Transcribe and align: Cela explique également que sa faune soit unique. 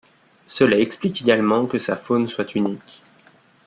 Cela 0.47 0.79
explique 0.79 1.21
également 1.21 1.67
que 1.67 1.77
sa 1.77 1.95
faune 1.95 2.27
soit 2.27 2.55
unique. 2.55 3.03